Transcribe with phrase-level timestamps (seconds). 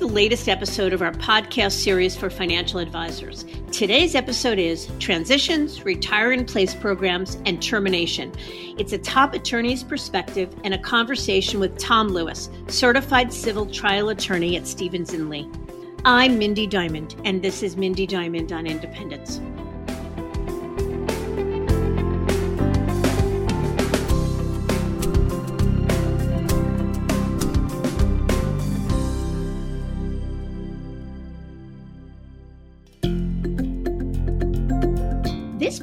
[0.00, 3.44] the latest episode of our podcast series for financial advisors.
[3.70, 8.32] Today's episode is Transitions, Retire in Place Programs, and Termination.
[8.78, 14.56] It's a top attorney's perspective and a conversation with Tom Lewis, certified civil trial attorney
[14.56, 15.46] at Stevens and Lee.
[16.06, 19.38] I'm Mindy Diamond, and this is Mindy Diamond on Independence.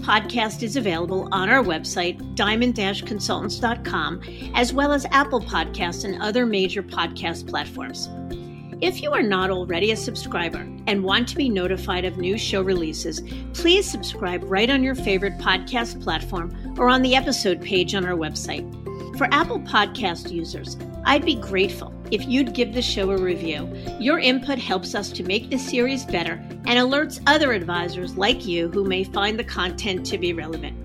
[0.07, 4.21] Podcast is available on our website, diamond consultants.com,
[4.55, 8.07] as well as Apple Podcasts and other major podcast platforms.
[8.79, 12.61] If you are not already a subscriber and want to be notified of new show
[12.61, 13.21] releases,
[13.53, 18.15] please subscribe right on your favorite podcast platform or on the episode page on our
[18.15, 18.65] website.
[19.17, 23.67] For Apple Podcast users, I'd be grateful if you'd give the show a review.
[23.99, 26.33] Your input helps us to make the series better
[26.65, 30.75] and alerts other advisors like you who may find the content to be relevant.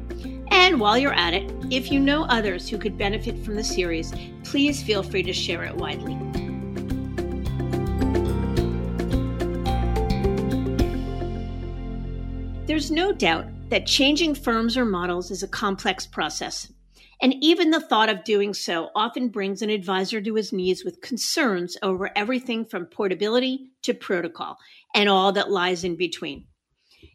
[0.50, 4.12] And while you're at it, if you know others who could benefit from the series,
[4.44, 6.16] please feel free to share it widely.
[12.66, 16.72] There's no doubt that changing firms or models is a complex process.
[17.22, 21.00] And even the thought of doing so often brings an advisor to his knees with
[21.00, 24.58] concerns over everything from portability to protocol
[24.92, 26.46] and all that lies in between.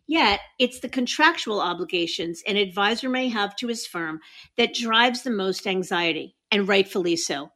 [0.08, 4.22] Yet, it's the contractual obligations an advisor may have to his firm
[4.56, 7.52] that drives the most anxiety, and rightfully so.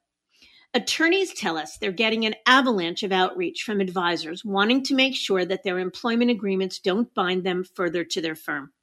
[0.74, 5.46] Attorneys tell us they're getting an avalanche of outreach from advisors wanting to make sure
[5.46, 8.74] that their employment agreements don't bind them further to their firm.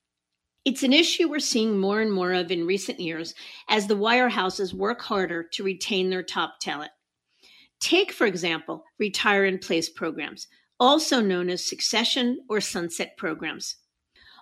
[0.68, 3.32] It's an issue we're seeing more and more of in recent years
[3.70, 6.90] as the wirehouses work harder to retain their top talent.
[7.80, 10.46] Take, for example, retire in place programs,
[10.78, 13.76] also known as succession or sunset programs.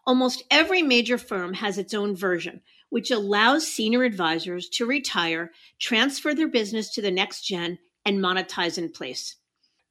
[0.05, 2.61] Almost every major firm has its own version,
[2.91, 8.79] which allows senior advisors to retire, transfer their business to the next gen, and monetize
[8.79, 9.37] in place.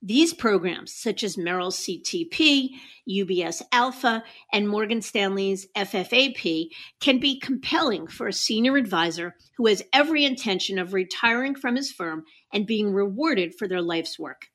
[0.08, 2.70] These programs, such as Merrill's CTP,
[3.10, 4.24] UBS Alpha,
[4.54, 6.70] and Morgan Stanley's FFAP,
[7.02, 11.92] can be compelling for a senior advisor who has every intention of retiring from his
[11.92, 12.24] firm
[12.54, 14.46] and being rewarded for their life's work.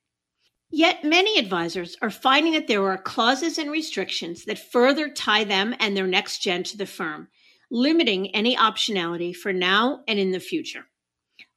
[0.71, 5.75] Yet many advisors are finding that there are clauses and restrictions that further tie them
[5.81, 7.27] and their next gen to the firm,
[7.73, 10.87] limiting any optionality for now and in the future.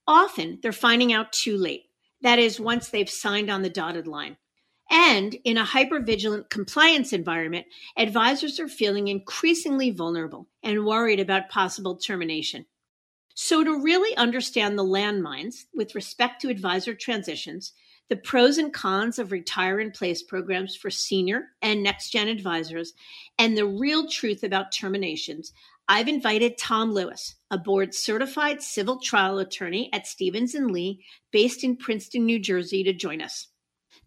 [0.07, 1.83] Often they're finding out too late
[2.23, 4.37] that is, once they've signed on the dotted line.
[4.89, 7.67] And in a hypervigilant compliance environment,
[7.97, 12.65] advisors are feeling increasingly vulnerable and worried about possible termination.
[13.35, 17.73] So, to really understand the landmines with respect to advisor transitions,
[18.09, 22.93] the pros and cons of retire in place programs for senior and next gen advisors,
[23.39, 25.51] and the real truth about terminations,
[25.87, 31.63] I've invited Tom Lewis, a board certified civil trial attorney at Stevens and Lee, based
[31.63, 33.49] in Princeton, New Jersey, to join us.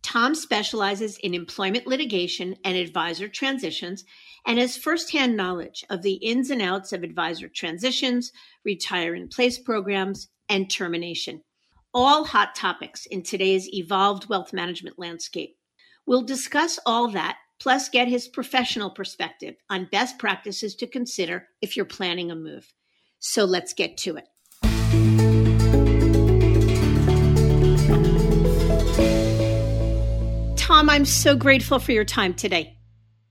[0.02, 4.04] Tom specializes in employment litigation and advisor transitions
[4.46, 8.32] and has firsthand knowledge of the ins and outs of advisor transitions,
[8.64, 11.42] retire in place programs, and termination.
[11.92, 15.56] All hot topics in today's evolved wealth management landscape.
[16.06, 21.76] We'll discuss all that plus get his professional perspective on best practices to consider if
[21.76, 22.72] you're planning a move.
[23.18, 24.26] So let's get to it.
[30.56, 32.76] Tom, I'm so grateful for your time today.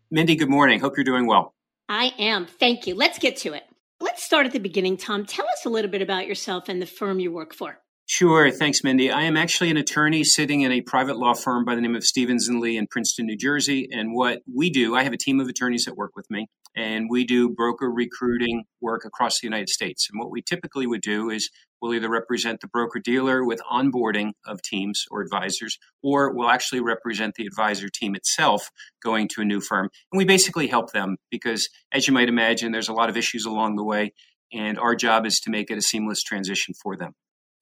[0.10, 0.80] Mindy, good morning.
[0.80, 1.54] Hope you're doing well.
[1.90, 2.46] I am.
[2.46, 2.96] Thank you.
[2.96, 3.64] Let's get to it.
[4.00, 5.26] Let's start at the beginning, Tom.
[5.26, 7.80] Tell us a little bit about yourself and the firm you work for.
[8.08, 8.52] Sure.
[8.52, 9.10] Thanks, Mindy.
[9.10, 12.04] I am actually an attorney sitting in a private law firm by the name of
[12.04, 13.90] Stevens and Lee in Princeton, New Jersey.
[13.92, 16.46] And what we do, I have a team of attorneys that work with me,
[16.76, 20.08] and we do broker recruiting work across the United States.
[20.08, 21.50] And what we typically would do is
[21.82, 26.82] we'll either represent the broker dealer with onboarding of teams or advisors, or we'll actually
[26.82, 28.70] represent the advisor team itself
[29.02, 29.90] going to a new firm.
[30.12, 33.46] And we basically help them because, as you might imagine, there's a lot of issues
[33.46, 34.14] along the way.
[34.54, 37.14] And our job is to make it a seamless transition for them.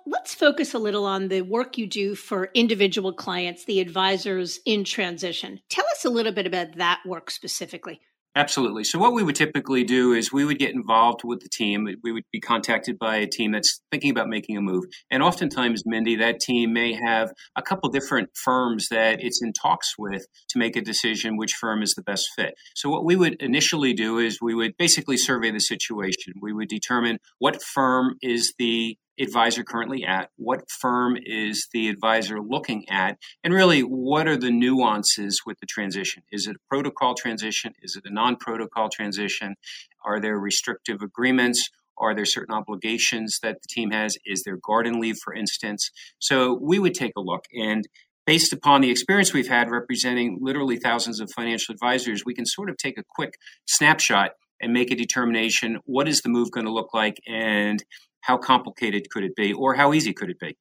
[0.05, 4.83] Let's focus a little on the work you do for individual clients, the advisors in
[4.83, 5.61] transition.
[5.69, 8.01] Tell us a little bit about that work specifically.
[8.35, 8.83] Absolutely.
[8.83, 11.87] So, what we would typically do is we would get involved with the team.
[12.03, 14.85] We would be contacted by a team that's thinking about making a move.
[15.11, 19.93] And oftentimes, Mindy, that team may have a couple different firms that it's in talks
[19.99, 22.55] with to make a decision which firm is the best fit.
[22.75, 26.33] So, what we would initially do is we would basically survey the situation.
[26.41, 30.29] We would determine what firm is the advisor currently at?
[30.37, 33.17] What firm is the advisor looking at?
[33.43, 36.23] And really, what are the nuances with the transition?
[36.31, 37.73] Is it a protocol transition?
[37.81, 39.55] Is it a non protocol transition?
[40.05, 41.69] Are there restrictive agreements?
[41.97, 44.17] Are there certain obligations that the team has?
[44.25, 45.91] Is there garden leave, for instance?
[46.19, 47.45] So we would take a look.
[47.53, 47.87] And
[48.25, 52.69] based upon the experience we've had representing literally thousands of financial advisors, we can sort
[52.69, 54.31] of take a quick snapshot
[54.61, 57.83] and make a determination what is the move going to look like and
[58.23, 60.57] how complicated could it be or how easy could it be?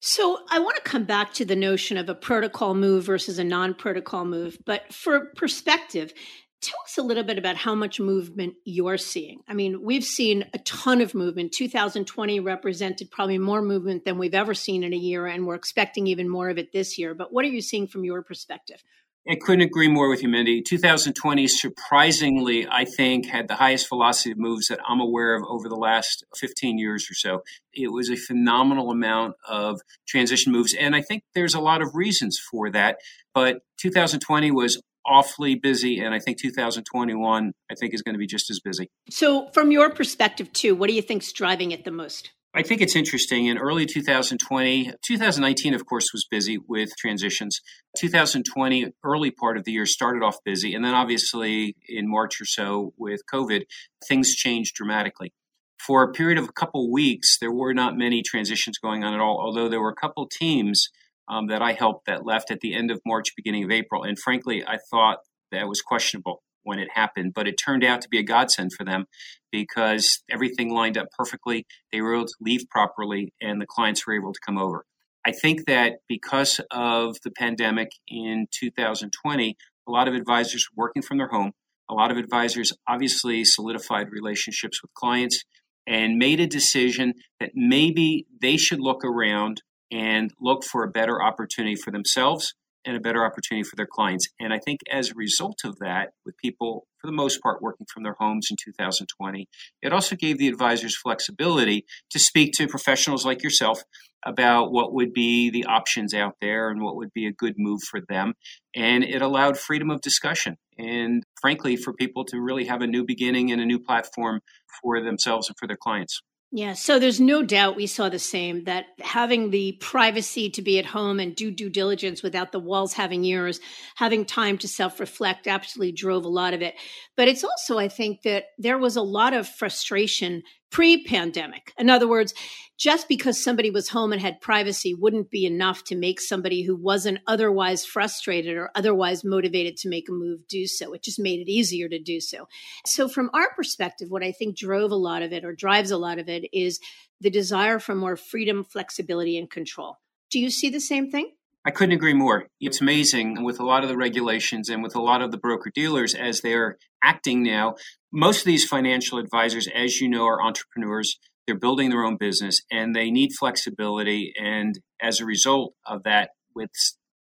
[0.00, 3.44] So, I want to come back to the notion of a protocol move versus a
[3.44, 4.56] non protocol move.
[4.64, 6.12] But for perspective,
[6.60, 9.40] tell us a little bit about how much movement you're seeing.
[9.48, 11.52] I mean, we've seen a ton of movement.
[11.52, 16.06] 2020 represented probably more movement than we've ever seen in a year, and we're expecting
[16.06, 17.14] even more of it this year.
[17.14, 18.82] But what are you seeing from your perspective?
[19.30, 20.62] I couldn't agree more with you, Mindy.
[20.62, 25.68] 2020 surprisingly, I think, had the highest velocity of moves that I'm aware of over
[25.68, 27.42] the last 15 years or so.
[27.74, 31.94] It was a phenomenal amount of transition moves, and I think there's a lot of
[31.94, 32.98] reasons for that.
[33.34, 38.26] But 2020 was awfully busy, and I think 2021, I think, is going to be
[38.26, 38.88] just as busy.
[39.10, 42.30] So, from your perspective, too, what do you think's driving it the most?
[42.54, 43.46] I think it's interesting.
[43.46, 47.60] In early 2020, 2019, of course, was busy with transitions.
[47.98, 50.74] 2020, early part of the year, started off busy.
[50.74, 53.64] And then obviously in March or so with COVID,
[54.08, 55.34] things changed dramatically.
[55.78, 59.20] For a period of a couple weeks, there were not many transitions going on at
[59.20, 60.88] all, although there were a couple teams
[61.28, 64.04] um, that I helped that left at the end of March, beginning of April.
[64.04, 65.18] And frankly, I thought
[65.52, 68.84] that was questionable when it happened, but it turned out to be a godsend for
[68.84, 69.06] them
[69.50, 71.66] because everything lined up perfectly.
[71.92, 74.84] They were able to leave properly, and the clients were able to come over.
[75.26, 79.56] I think that because of the pandemic in 2020,
[79.86, 81.52] a lot of advisors working from their home.
[81.90, 85.44] A lot of advisors obviously solidified relationships with clients
[85.86, 91.22] and made a decision that maybe they should look around and look for a better
[91.22, 94.28] opportunity for themselves and a better opportunity for their clients.
[94.40, 97.86] And I think as a result of that, with people for the most part working
[97.92, 99.48] from their homes in 2020,
[99.82, 103.82] it also gave the advisors flexibility to speak to professionals like yourself
[104.24, 107.80] about what would be the options out there and what would be a good move
[107.82, 108.34] for them.
[108.74, 113.04] And it allowed freedom of discussion and, frankly, for people to really have a new
[113.04, 114.40] beginning and a new platform
[114.82, 116.20] for themselves and for their clients.
[116.50, 120.78] Yeah, so there's no doubt we saw the same that having the privacy to be
[120.78, 123.60] at home and do due diligence without the walls having ears,
[123.96, 126.74] having time to self reflect absolutely drove a lot of it.
[127.18, 131.72] But it's also, I think, that there was a lot of frustration pre pandemic.
[131.78, 132.34] In other words,
[132.76, 136.76] just because somebody was home and had privacy wouldn't be enough to make somebody who
[136.76, 140.92] wasn't otherwise frustrated or otherwise motivated to make a move do so.
[140.92, 142.48] It just made it easier to do so.
[142.86, 145.98] So, from our perspective, what I think drove a lot of it or drives a
[145.98, 146.80] lot of it is
[147.20, 149.96] the desire for more freedom, flexibility, and control.
[150.30, 151.32] Do you see the same thing?
[151.68, 152.46] I couldn't agree more.
[152.62, 155.70] It's amazing with a lot of the regulations and with a lot of the broker
[155.74, 157.74] dealers as they're acting now.
[158.10, 161.18] Most of these financial advisors, as you know, are entrepreneurs.
[161.46, 164.32] They're building their own business and they need flexibility.
[164.40, 166.70] And as a result of that, with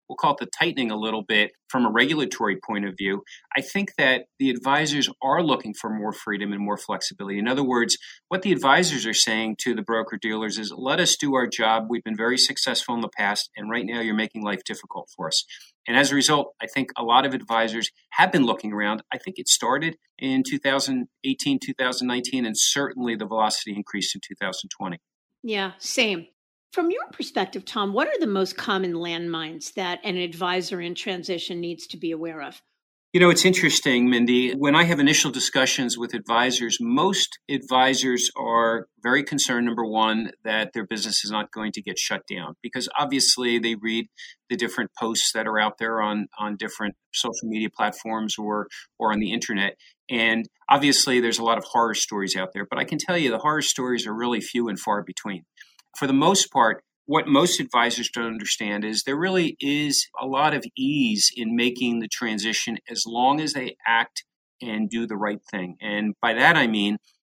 [0.08, 3.22] we'll call it the tightening a little bit from a regulatory point of view,
[3.56, 7.38] I think that the advisors are looking for more freedom and more flexibility.
[7.38, 7.98] In other words,
[8.28, 11.86] what the advisors are saying to the broker dealers is let us do our job.
[11.88, 15.28] We've been very successful in the past, and right now you're making life difficult for
[15.28, 15.44] us.
[15.88, 19.02] And as a result, I think a lot of advisors have been looking around.
[19.12, 24.98] I think it started in 2018, 2019, and certainly the velocity increased in 2020.
[25.42, 26.26] Yeah, same.
[26.72, 31.60] From your perspective, Tom, what are the most common landmines that an advisor in transition
[31.60, 32.60] needs to be aware of?
[33.16, 34.52] You know, it's interesting, Mindy.
[34.52, 40.74] When I have initial discussions with advisors, most advisors are very concerned, number one, that
[40.74, 44.08] their business is not going to get shut down because obviously they read
[44.50, 48.66] the different posts that are out there on, on different social media platforms or,
[48.98, 49.76] or on the internet.
[50.10, 53.30] And obviously there's a lot of horror stories out there, but I can tell you
[53.30, 55.44] the horror stories are really few and far between
[55.96, 60.54] for the most part, what most advisors don't understand is there really is a lot
[60.54, 64.24] of ease in making the transition as long as they act
[64.60, 65.76] and do the right thing.
[65.80, 66.98] And by that, I mean,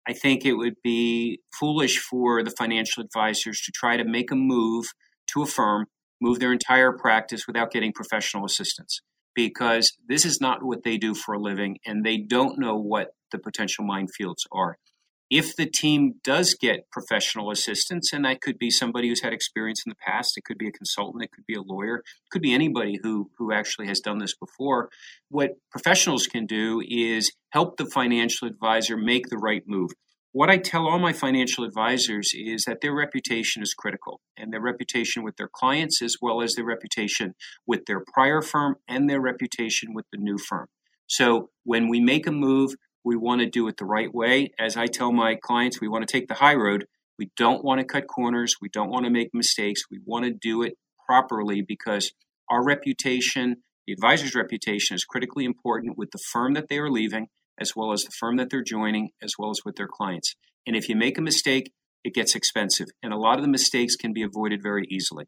[0.09, 4.37] I think it would be foolish for the financial advisors to try to make a
[4.37, 4.87] move
[5.33, 5.87] to a firm,
[6.21, 9.01] move their entire practice without getting professional assistance
[9.35, 13.09] because this is not what they do for a living and they don't know what
[13.33, 14.79] the potential minefields are
[15.29, 19.83] if the team does get professional assistance, and that could be somebody who's had experience
[19.85, 22.43] in the past, it could be a consultant, it could be a lawyer, it could
[22.43, 24.89] be anybody who, who actually has done this before.
[25.29, 29.91] What professionals can do is help the financial advisor make the right move.
[30.37, 34.61] what I tell all my financial advisors is that their reputation is critical, and their
[34.61, 37.33] reputation with their clients, as well as their reputation
[37.67, 40.67] with their prior firm and their reputation with the new firm.
[41.07, 42.75] So when we make a move,
[43.07, 44.51] we want to do it the right way.
[44.59, 46.87] As I tell my clients, we want to take the high road.
[47.21, 48.57] We don't want to cut corners.
[48.61, 49.83] We don't want to make mistakes.
[49.89, 50.75] We want to do it
[51.07, 52.13] properly because
[52.51, 57.29] our reputation, the advisor's reputation, is critically important with the firm that they are leaving,
[57.61, 60.35] as well as the firm that they're joining, as well as with their clients.
[60.67, 61.71] And if you make a mistake,
[62.03, 62.89] it gets expensive.
[63.05, 65.27] And a lot of the mistakes can be avoided very easily.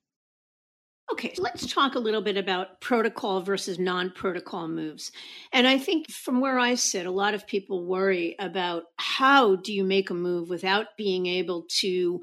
[1.10, 5.10] Okay, let's talk a little bit about protocol versus non protocol moves.
[5.52, 9.72] And I think from where I sit, a lot of people worry about how do
[9.72, 12.20] you make a move without being able to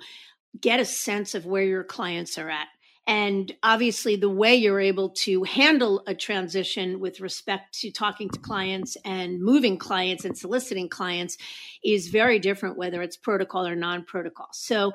[0.62, 2.68] get a sense of where your clients are at.
[3.08, 8.39] And obviously, the way you're able to handle a transition with respect to talking to
[8.39, 11.38] clients and moving clients and soliciting clients
[11.84, 14.50] is very different, whether it's protocol or non protocol.
[14.54, 14.94] So,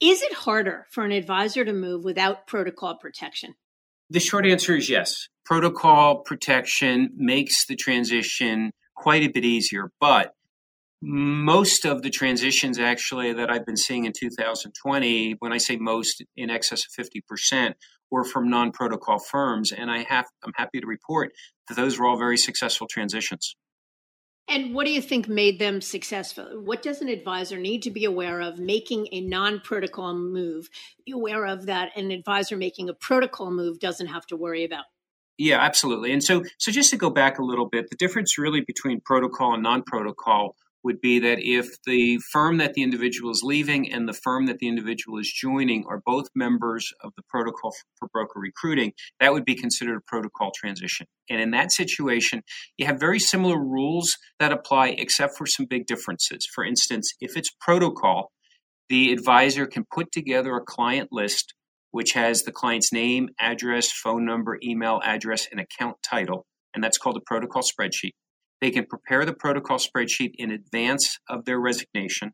[0.00, 3.54] is it harder for an advisor to move without protocol protection?
[4.10, 5.28] The short answer is yes.
[5.44, 10.32] Protocol protection makes the transition quite a bit easier, but
[11.02, 16.24] most of the transitions actually that I've been seeing in 2020, when I say most,
[16.36, 17.74] in excess of 50%,
[18.10, 21.32] were from non-protocol firms, and I have I'm happy to report
[21.68, 23.56] that those were all very successful transitions.
[24.48, 26.60] And what do you think made them successful?
[26.62, 30.68] What does an advisor need to be aware of making a non protocol move?
[31.04, 34.84] Be aware of that an advisor making a protocol move doesn't have to worry about.
[35.38, 36.12] Yeah, absolutely.
[36.12, 39.52] And so, so just to go back a little bit, the difference really between protocol
[39.54, 44.08] and non protocol would be that if the firm that the individual is leaving and
[44.08, 48.38] the firm that the individual is joining are both members of the protocol for broker
[48.38, 51.06] recruiting, that would be considered a protocol transition.
[51.28, 52.42] And in that situation,
[52.78, 56.46] you have very similar rules that apply, except for some big differences.
[56.54, 58.30] For instance, if it's protocol,
[58.88, 61.52] the advisor can put together a client list
[61.90, 66.44] which has the client's name, address, phone number, email address, and account title.
[66.74, 68.12] And that's called a protocol spreadsheet.
[68.60, 72.32] They can prepare the protocol spreadsheet in advance of their resignation.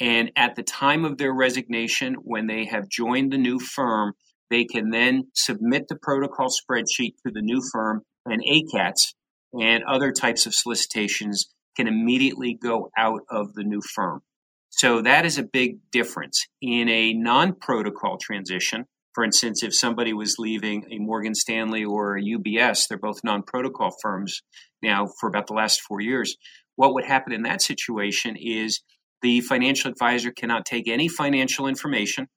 [0.00, 4.14] And at the time of their resignation, when they have joined the new firm,
[4.48, 9.14] they can then submit the protocol spreadsheet to the new firm, and ACATS
[9.52, 11.46] and other types of solicitations
[11.76, 14.22] can immediately go out of the new firm.
[14.70, 16.46] So that is a big difference.
[16.60, 22.16] In a non protocol transition, for instance, if somebody was leaving a Morgan Stanley or
[22.16, 24.42] a UBS, they're both non protocol firms
[24.82, 26.36] now for about the last four years.
[26.76, 28.80] What would happen in that situation is
[29.22, 32.28] the financial advisor cannot take any financial information.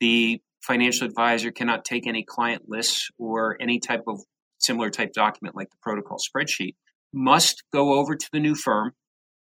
[0.00, 4.20] The financial advisor cannot take any client lists or any type of
[4.58, 6.74] similar type document like the protocol spreadsheet,
[7.12, 8.92] must go over to the new firm.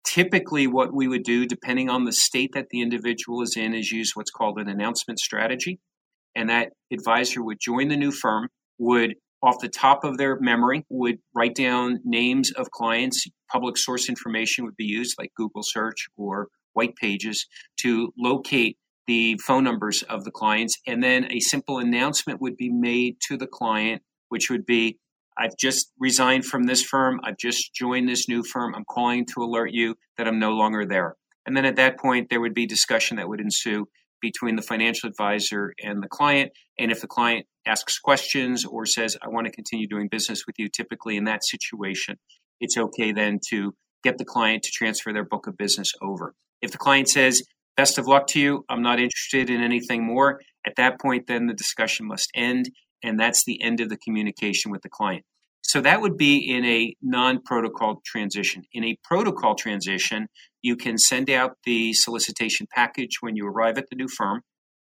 [0.06, 3.92] Typically, what we would do, depending on the state that the individual is in, is
[3.92, 5.80] use what's called an announcement strategy
[6.36, 10.86] and that advisor would join the new firm, would off the top of their memory
[10.90, 13.26] would write down names of clients.
[13.52, 19.40] Public source information would be used like google search or white pages to locate the
[19.46, 20.78] phone numbers of the clients.
[20.86, 24.98] And then a simple announcement would be made to the client which would be
[25.38, 27.20] i've just resigned from this firm.
[27.24, 28.76] I've just joined this new firm.
[28.76, 31.16] I'm calling to alert you that i'm no longer there.
[31.46, 33.88] And then at that point there would be discussion that would ensue
[34.22, 36.52] between the financial advisor and the client.
[36.78, 40.56] And if the client asks questions or says, I want to continue doing business with
[40.58, 42.18] you, typically in that situation,
[42.60, 43.74] it's okay then to
[44.04, 46.34] get the client to transfer their book of business over.
[46.62, 47.42] If the client says,
[47.80, 51.48] Best of luck to you, I'm not interested in anything more, at that point, then
[51.48, 52.70] the discussion must end.
[53.02, 55.24] And that's the end of the communication with the client.
[55.70, 58.64] So that would be in a non protocol transition.
[58.74, 60.26] In a protocol transition,
[60.64, 64.42] you can send out the solicitation package when you arrive at the new firm.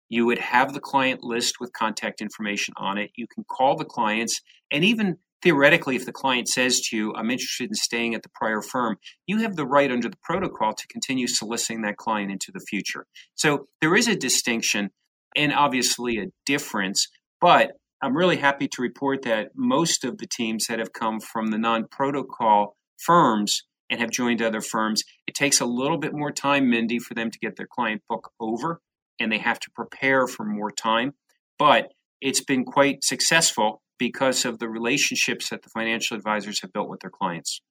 [0.08, 3.12] You would have the client list with contact information on it.
[3.18, 4.40] You can call the clients,
[4.72, 8.32] and even theoretically, if the client says to you, I'm interested in staying at the
[8.34, 8.96] prior firm,
[9.28, 13.06] you have the right under the protocol to continue soliciting that client into the future.
[13.36, 14.92] So there is a distinction
[15.36, 17.06] and obviously a difference,
[17.42, 21.48] but I'm really happy to report that most of the teams that have come from
[21.48, 26.32] the non protocol firms and have joined other firms, it takes a little bit more
[26.32, 28.82] time, Mindy, for them to get their client book over,
[29.20, 31.14] and they have to prepare for more time.
[31.58, 31.92] But
[32.22, 37.02] it's been quite successful because of the relationships that the financial advisors have built with
[37.02, 37.62] their clients.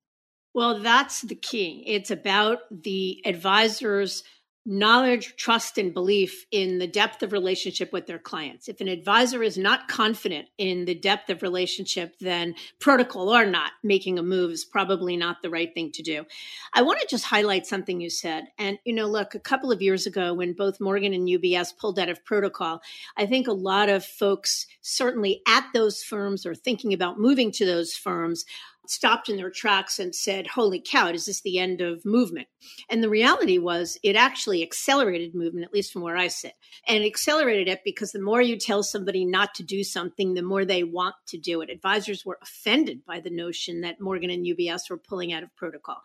[0.55, 1.85] Well, that's the key.
[1.87, 4.25] It's about the advisors
[4.71, 8.69] knowledge, trust, and belief in the depth of relationship with their clients.
[8.69, 13.73] If an advisor is not confident in the depth of relationship, then protocol or not,
[13.83, 16.27] making a move is probably not the right thing to do.
[16.75, 18.49] I want to just highlight something you said.
[18.59, 21.99] And, you know, look, a couple of years ago when both Morgan and UBS pulled
[21.99, 22.83] out of protocol,
[23.17, 27.65] I think a lot of folks, certainly at those firms or thinking about moving to
[27.65, 28.45] those firms,
[28.89, 32.49] stopped in their tracks and said, Holy cow, is this the end of movement?
[32.89, 36.55] And the reality was it actually accelerated movement, at least from where I sit.
[36.87, 40.65] And accelerated it because the more you tell somebody not to do something, the more
[40.65, 41.71] they want to do it.
[41.71, 46.03] Advisors were offended by the notion that Morgan and UBS were pulling out of protocol.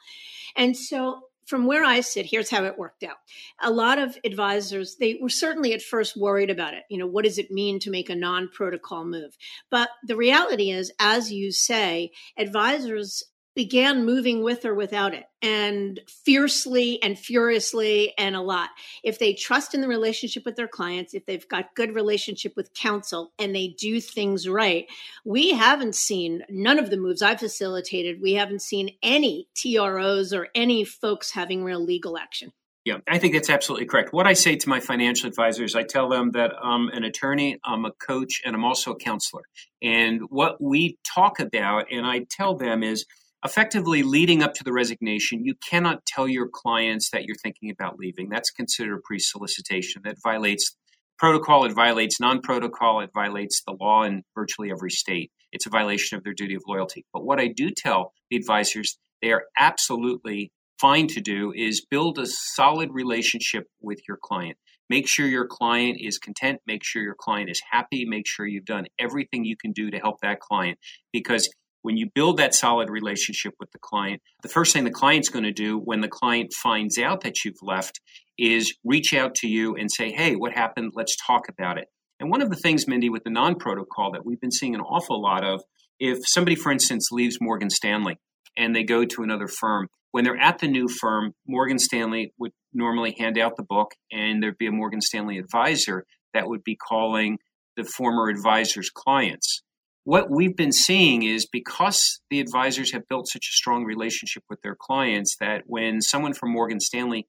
[0.56, 3.18] And so from where I sit, here's how it worked out.
[3.62, 6.84] A lot of advisors, they were certainly at first worried about it.
[6.90, 9.38] You know, what does it mean to make a non protocol move?
[9.70, 13.24] But the reality is, as you say, advisors
[13.56, 18.70] began moving with or without it and fiercely and furiously and a lot
[19.04, 22.74] if they trust in the relationship with their clients if they've got good relationship with
[22.74, 24.88] counsel and they do things right
[25.24, 30.48] we haven't seen none of the moves i've facilitated we haven't seen any tros or
[30.56, 32.52] any folks having real legal action
[32.86, 34.12] yeah, I think that's absolutely correct.
[34.12, 37.86] What I say to my financial advisors, I tell them that I'm an attorney, I'm
[37.86, 39.44] a coach, and I'm also a counselor.
[39.82, 43.06] And what we talk about, and I tell them is,
[43.44, 47.98] effectively leading up to the resignation, you cannot tell your clients that you're thinking about
[47.98, 48.30] leaving.
[48.30, 50.02] That's considered pre solicitation.
[50.06, 50.76] That violates
[51.18, 55.32] protocol, it violates non protocol, it violates the law in virtually every state.
[55.52, 57.06] It's a violation of their duty of loyalty.
[57.14, 62.20] But what I do tell the advisors they are absolutely fine to do is build
[62.20, 64.58] a solid relationship with your client.
[64.90, 68.66] Make sure your client is content, make sure your client is happy, make sure you've
[68.66, 70.78] done everything you can do to help that client
[71.14, 71.50] because
[71.84, 75.44] when you build that solid relationship with the client, the first thing the client's going
[75.44, 78.02] to do when the client finds out that you've left
[78.38, 80.94] is reach out to you and say, Hey, what happened?
[80.96, 81.88] Let's talk about it.
[82.20, 84.82] And one of the things, Mindy, with the non protocol that we've been seeing an
[84.82, 85.62] awful lot of,
[86.00, 88.18] if somebody, for instance, leaves Morgan Stanley
[88.58, 92.52] and they go to another firm, when they're at the new firm, Morgan Stanley would
[92.74, 96.76] normally hand out the book and there'd be a Morgan Stanley advisor that would be
[96.76, 97.40] calling
[97.76, 99.63] the former advisor's clients
[100.04, 104.62] what we've been seeing is because the advisors have built such a strong relationship with
[104.62, 107.26] their clients that when someone from Morgan Stanley,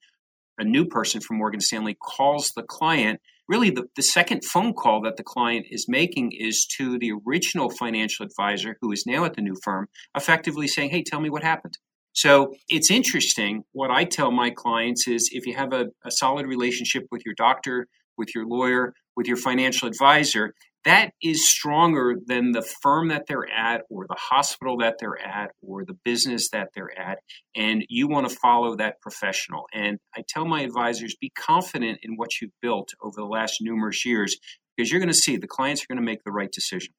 [0.58, 5.02] a new person from Morgan Stanley, calls the client, really the, the second phone call
[5.02, 9.34] that the client is making is to the original financial advisor who is now at
[9.34, 11.78] the new firm, effectively saying, Hey, tell me what happened.
[12.12, 13.64] So it's interesting.
[13.72, 17.34] What I tell my clients is if you have a, a solid relationship with your
[17.36, 23.24] doctor, with your lawyer, with your financial advisor, that is stronger than the firm that
[23.26, 27.18] they're at or the hospital that they're at or the business that they're at
[27.56, 29.64] and you want to follow that professional.
[29.72, 34.04] And i tell my advisors be confident in what you've built over the last numerous
[34.04, 34.36] years
[34.76, 36.92] because you're going to see the clients are going to make the right decision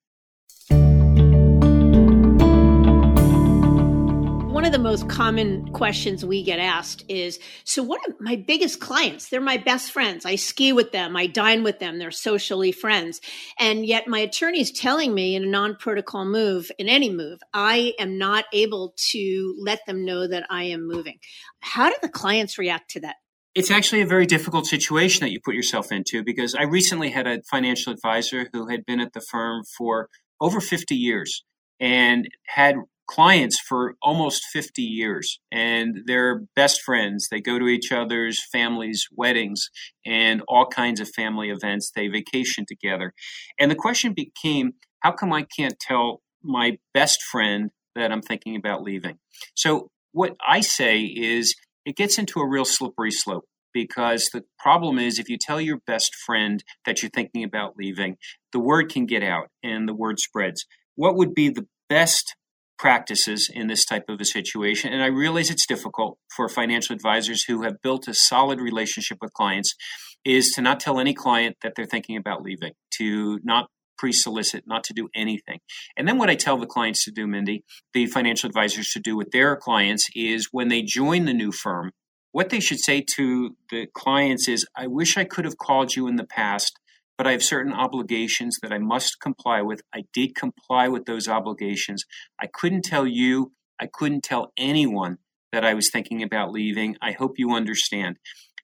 [4.56, 8.80] one of the most common questions we get asked is So, what are my biggest
[8.80, 9.28] clients?
[9.28, 10.26] They're my best friends.
[10.26, 13.20] I ski with them, I dine with them, they're socially friends.
[13.60, 17.42] And yet, my attorney is telling me in a non protocol move, in any move,
[17.54, 21.18] I am not able to let them know that I am moving.
[21.60, 23.18] How do the clients react to that?
[23.56, 27.28] It's actually a very difficult situation that you put yourself into because I recently had
[27.28, 30.08] a financial advisor who had been at the firm for
[30.40, 31.44] over 50 years
[31.78, 32.76] and had
[33.08, 37.28] clients for almost 50 years and they're best friends.
[37.30, 39.70] They go to each other's families' weddings
[40.06, 41.92] and all kinds of family events.
[41.96, 43.14] They vacation together.
[43.60, 48.56] And the question became how come I can't tell my best friend that I'm thinking
[48.56, 49.20] about leaving?
[49.54, 54.98] So, what I say is it gets into a real slippery slope because the problem
[54.98, 58.16] is if you tell your best friend that you're thinking about leaving,
[58.54, 60.66] the word can get out and the word spreads.
[60.96, 62.36] What would be the best
[62.78, 64.94] practices in this type of a situation.
[64.94, 69.34] And I realize it's difficult for financial advisors who have built a solid relationship with
[69.34, 69.76] clients
[70.24, 74.84] is to not tell any client that they're thinking about leaving, to not pre-solicit, not
[74.84, 75.60] to do anything.
[75.96, 79.16] And then what I tell the clients to do, Mindy, the financial advisors to do
[79.16, 81.92] with their clients is when they join the new firm,
[82.32, 86.08] what they should say to the clients is, I wish I could have called you
[86.08, 86.78] in the past
[87.18, 89.82] but I have certain obligations that I must comply with.
[89.94, 92.04] I did comply with those obligations.
[92.40, 95.18] I couldn't tell you, I couldn't tell anyone
[95.52, 96.98] that I was thinking about leaving.
[97.02, 98.18] I hope you understand.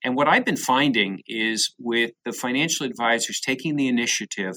[0.03, 4.55] And what I've been finding is with the financial advisors taking the initiative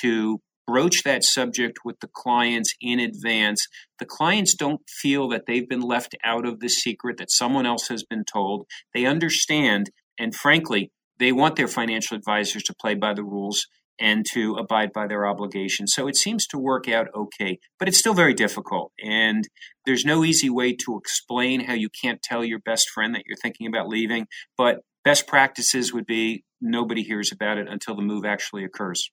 [0.00, 3.66] to broach that subject with the clients in advance,
[3.98, 7.88] the clients don't feel that they've been left out of the secret that someone else
[7.88, 8.66] has been told.
[8.94, 13.66] They understand And frankly, they want their financial advisors to play by the rules
[14.00, 15.92] and to abide by their obligations.
[15.94, 18.92] So it seems to work out okay, but it's still very difficult.
[19.02, 19.48] And
[19.86, 23.36] there's no easy way to explain how you can't tell your best friend that you're
[23.42, 24.26] thinking about leaving.
[24.56, 29.10] But best practices would be nobody hears about it until the move actually occurs.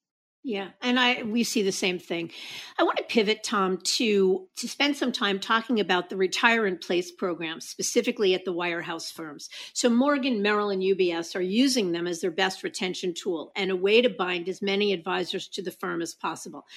[0.48, 2.30] Yeah, and I we see the same thing.
[2.78, 6.78] I want to pivot, Tom, to to spend some time talking about the retire in
[6.78, 9.50] place program, specifically at the wirehouse firms.
[9.74, 13.76] So Morgan, Merrill, and UBS are using them as their best retention tool and a
[13.76, 16.68] way to bind as many advisors to the firm as possible.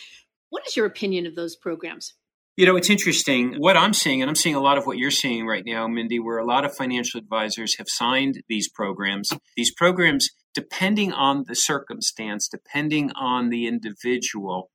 [0.48, 2.14] What is your opinion of those programs?
[2.58, 3.54] You know, it's interesting.
[3.58, 6.18] What I'm seeing, and I'm seeing a lot of what you're seeing right now, Mindy,
[6.18, 9.30] where a lot of financial advisors have signed these programs.
[9.56, 14.72] These programs, depending on the circumstance, depending on the individual,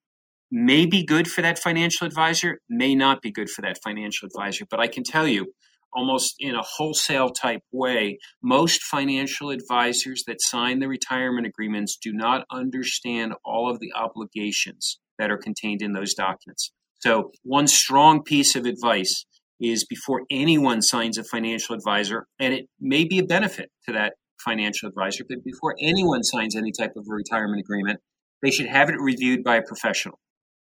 [0.49, 4.63] may be good for that financial advisor, may not be good for that financial advisor.
[4.71, 5.53] But I can tell you,
[5.91, 12.13] almost in a wholesale type way, most financial advisors that sign the retirement agreements do
[12.13, 16.71] not understand all of the obligations that are contained in those documents.
[17.05, 19.25] So, one strong piece of advice
[19.59, 24.13] is before anyone signs a financial advisor, and it may be a benefit to that
[24.39, 27.99] financial advisor, but before anyone signs any type of a retirement agreement,
[28.41, 30.17] they should have it reviewed by a professional.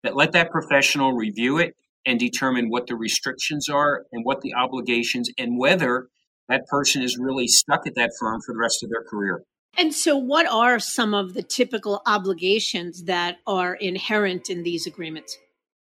[0.01, 1.75] That let that professional review it
[2.07, 6.07] and determine what the restrictions are and what the obligations and whether
[6.49, 9.43] that person is really stuck at that firm for the rest of their career.
[9.77, 15.37] And so, what are some of the typical obligations that are inherent in these agreements?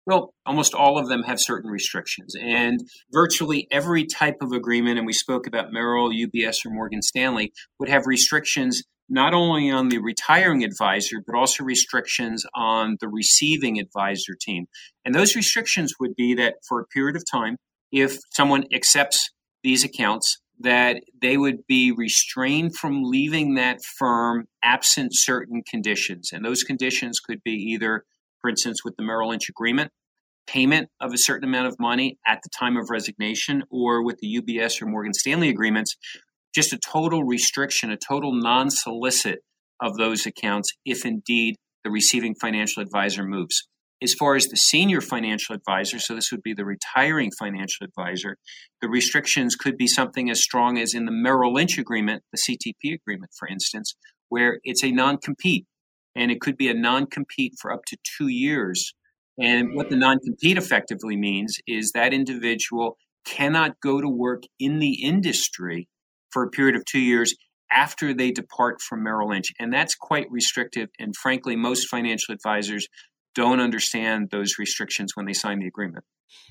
[0.06, 2.36] Well, almost all of them have certain restrictions.
[2.39, 7.54] And virtually every type of agreement, and we spoke about Merrill, UBS, or Morgan Stanley,
[7.80, 13.80] would have restrictions not only on the retiring advisor, but also restrictions on the receiving
[13.80, 14.66] advisor team.
[15.06, 17.58] And those restrictions would be that for a period of time,
[17.92, 19.30] if someone accepts
[19.62, 26.32] these accounts, that they would be restrained from leaving that firm absent certain conditions.
[26.32, 28.06] And those conditions could be either
[28.43, 29.89] for instance, with the Merrill Lynch agreement,
[30.45, 34.38] payment of a certain amount of money at the time of resignation, or with the
[34.39, 35.95] UBS or Morgan Stanley agreements,
[36.53, 39.39] just a total restriction, a total non solicit
[39.82, 43.67] of those accounts if indeed the receiving financial advisor moves.
[44.01, 48.36] As far as the senior financial advisor, so this would be the retiring financial advisor,
[48.82, 52.93] the restrictions could be something as strong as in the Merrill Lynch agreement, the CTP
[52.93, 53.95] agreement, for instance,
[54.27, 55.65] where it's a non compete
[56.15, 58.93] and it could be a non compete for up to two years.
[59.39, 64.80] And what the non compete effectively means is that individual cannot go to work in
[64.80, 65.88] the industry
[66.32, 67.34] for a period of two years
[67.71, 69.52] after they depart from Merrill Lynch.
[69.60, 70.89] And that's quite restrictive.
[70.99, 72.88] And frankly, most financial advisors
[73.34, 76.06] don't understand those restrictions when they sign the agreement.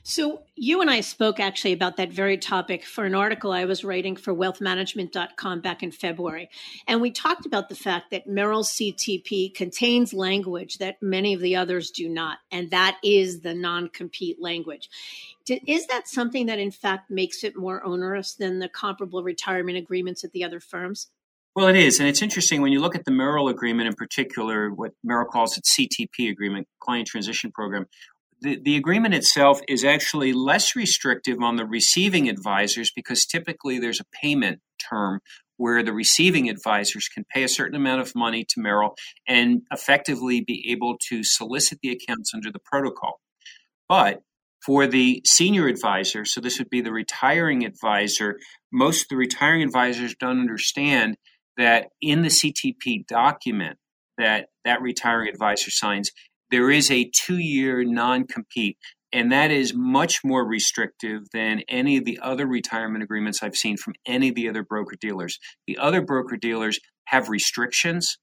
[0.05, 3.85] So, you and I spoke actually about that very topic for an article I was
[3.85, 6.51] writing for wealthmanagement.com back in February.
[6.89, 11.55] And we talked about the fact that Merrill CTP contains language that many of the
[11.55, 14.89] others do not, and that is the non compete language.
[15.49, 20.25] Is that something that, in fact, makes it more onerous than the comparable retirement agreements
[20.25, 21.11] at the other firms?
[21.55, 22.01] Well, it is.
[22.01, 25.59] And it's interesting when you look at the Merrill agreement in particular, what Merrill calls
[25.59, 27.87] its CTP agreement, Client Transition Program.
[28.43, 34.01] The, the agreement itself is actually less restrictive on the receiving advisors because typically there's
[34.01, 35.21] a payment term
[35.59, 38.97] where the receiving advisors can pay a certain amount of money to Merrill
[39.29, 43.21] and effectively be able to solicit the accounts under the protocol.
[43.89, 44.23] But
[44.67, 48.41] for the senior advisor, so this would be the retiring advisor,
[48.73, 51.17] most of the retiring advisors don't understand
[51.57, 53.79] that in the CTP document
[54.19, 56.11] that that retiring advisor signs,
[56.53, 58.79] there is a two year non compete.
[59.15, 63.77] And that is much more restrictive than any of the other retirement agreements I've seen
[63.77, 65.39] from any of the other broker dealers.
[65.67, 68.19] The other broker dealers have restrictions,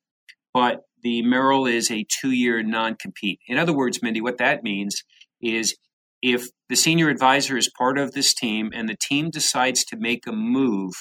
[0.54, 3.39] but the Merrill is a two year non compete.
[3.48, 5.04] In other words, Mindy, what that means
[5.42, 5.76] is
[6.22, 10.28] if the senior advisor is part of this team and the team decides to make
[10.28, 10.94] a move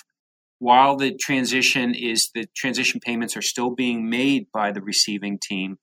[0.61, 5.77] while the transition is the transition payments are still being made by the receiving team,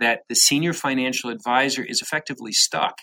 [0.00, 2.98] that the senior financial advisor is effectively stuck.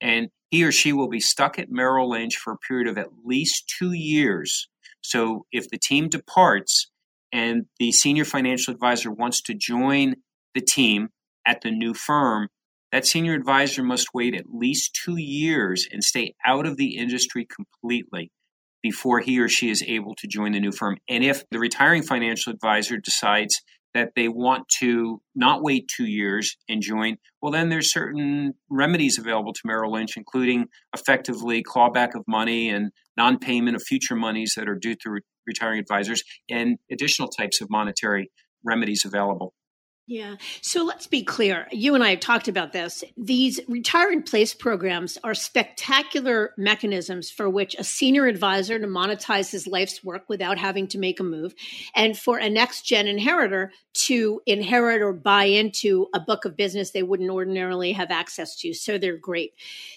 [0.00, 3.08] And he or she will be stuck at Merrill Lynch for a period of at
[3.24, 4.68] least two years.
[5.02, 6.90] So if the team departs
[7.32, 10.16] and the senior financial advisor wants to join
[10.54, 11.08] the team
[11.46, 12.48] at the new firm,
[12.92, 17.46] that senior advisor must wait at least two years and stay out of the industry
[17.46, 18.30] completely
[18.82, 20.96] before he or she is able to join the new firm.
[21.08, 23.60] And if the retiring financial advisor decides
[23.94, 29.18] that they want to not wait two years and join, well, then there's certain remedies
[29.18, 34.54] available to Merrill Lynch, including effectively clawback of money and non payment of future monies
[34.56, 38.30] that are due to re- retiring advisors and additional types of monetary
[38.64, 39.54] remedies available.
[40.10, 40.36] Yeah.
[40.62, 41.68] So let's be clear.
[41.70, 43.04] You and I have talked about this.
[43.18, 49.50] These retire in place programs are spectacular mechanisms for which a senior advisor to monetize
[49.50, 51.54] his life's work without having to make a move,
[51.94, 56.92] and for a next gen inheritor to inherit or buy into a book of business
[56.92, 58.72] they wouldn't ordinarily have access to.
[58.72, 59.52] So they're great.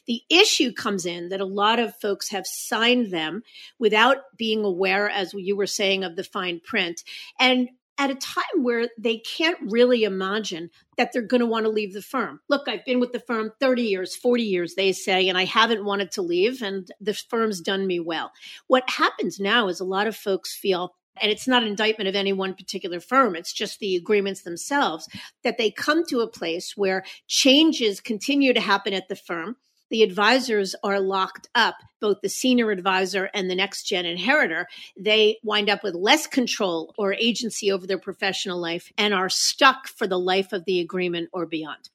[0.08, 3.44] The issue comes in that a lot of folks have signed them
[3.80, 7.02] without being aware, as you were saying, of the fine print.
[7.40, 11.72] And at a time where they can't really imagine that they're going to want to
[11.72, 12.40] leave the firm.
[12.50, 15.86] Look, I've been with the firm 30 years, 40 years, they say, and I haven't
[15.86, 18.32] wanted to leave, and the firm's done me well.
[18.68, 22.16] What happens now is a lot of folks feel and it's not an indictment of
[22.16, 25.08] any one particular firm, it's just the agreements themselves,
[25.44, 29.58] that they come to a place where changes continue to happen at the firm
[29.92, 35.38] the advisors are locked up, both the senior advisor and the next gen inheritor, they
[35.44, 40.08] wind up with less control or agency over their professional life and are stuck for
[40.08, 41.90] the life of the agreement or beyond.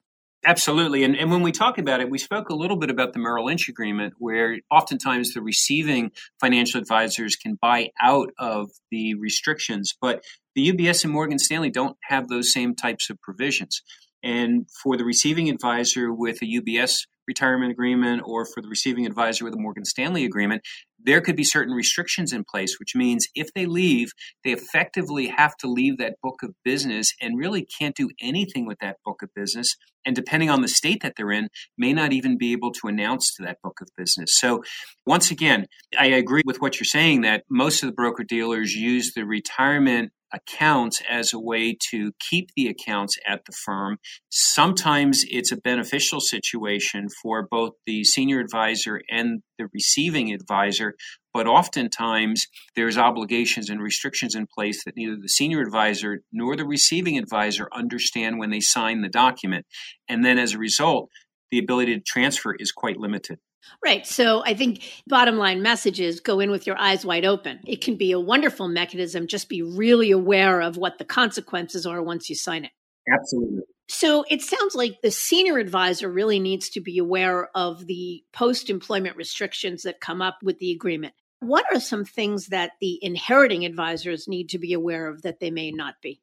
[0.45, 1.03] Absolutely.
[1.03, 3.47] And, and when we talk about it, we spoke a little bit about the Merrill
[3.47, 10.23] Lynch agreement, where oftentimes the receiving financial advisors can buy out of the restrictions, but
[10.55, 13.83] the UBS and Morgan Stanley don't have those same types of provisions.
[14.23, 19.45] And for the receiving advisor with a UBS retirement agreement or for the receiving advisor
[19.45, 20.63] with a Morgan Stanley agreement,
[20.99, 24.11] there could be certain restrictions in place, which means if they leave,
[24.45, 28.79] they effectively have to leave that book of business and really can't do anything with
[28.81, 29.77] that book of business.
[30.05, 33.35] And depending on the state that they're in, may not even be able to announce
[33.35, 34.31] to that book of business.
[34.33, 34.63] So,
[35.05, 35.67] once again,
[35.99, 40.13] I agree with what you're saying that most of the broker dealers use the retirement
[40.33, 43.99] accounts as a way to keep the accounts at the firm.
[44.29, 50.95] Sometimes it's a beneficial situation for both the senior advisor and the receiving advisor,
[51.33, 56.67] but oftentimes there's obligations and restrictions in place that neither the senior advisor nor the
[56.67, 59.67] receiving advisor understand when they sign the document.
[60.09, 61.11] And then as a result,
[61.51, 63.39] the ability to transfer is quite limited.
[63.85, 64.07] Right.
[64.07, 67.61] So I think bottom line message is go in with your eyes wide open.
[67.67, 69.27] It can be a wonderful mechanism.
[69.27, 72.71] Just be really aware of what the consequences are once you sign it.
[73.13, 73.63] Absolutely.
[73.89, 78.69] So it sounds like the senior advisor really needs to be aware of the post
[78.71, 81.15] employment restrictions that come up with the agreement.
[81.41, 85.51] What are some things that the inheriting advisors need to be aware of that they
[85.51, 86.21] may not be?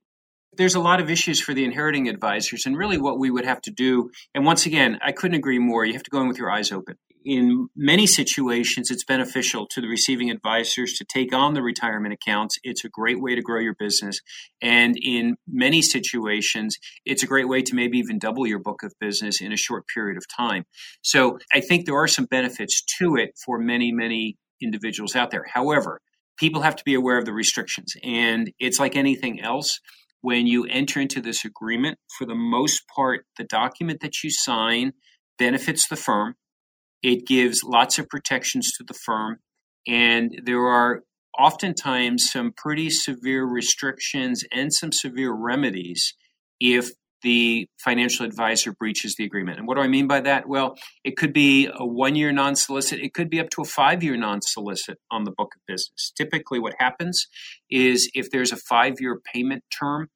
[0.56, 3.62] there's a lot of issues for the inheriting advisors and really what we would have
[3.62, 6.38] to do and once again i couldn't agree more you have to go in with
[6.38, 11.54] your eyes open in many situations, it's beneficial to the receiving advisors to take on
[11.54, 12.58] the retirement accounts.
[12.64, 14.20] It's a great way to grow your business.
[14.62, 18.94] And in many situations, it's a great way to maybe even double your book of
[19.00, 20.66] business in a short period of time.
[21.02, 25.46] So I think there are some benefits to it for many, many individuals out there.
[25.54, 26.00] However,
[26.38, 27.94] people have to be aware of the restrictions.
[28.04, 29.80] And it's like anything else.
[30.22, 34.94] When you enter into this agreement, for the most part, the document that you sign
[35.38, 36.36] benefits the firm
[37.04, 39.38] it gives lots of protections to the firm,
[39.88, 41.04] and there are
[41.38, 46.14] oftentimes some pretty severe restrictions and some severe remedies
[46.60, 46.92] if
[47.24, 49.58] the financial advisor breaches the agreement.
[49.58, 50.48] And what do I mean by that?
[50.48, 53.66] Well, it could be a one year non solicit, it could be up to a
[53.66, 56.12] five year non solicit on the book of business.
[56.16, 57.26] Typically, what happens
[57.70, 60.10] is if there's a five year payment term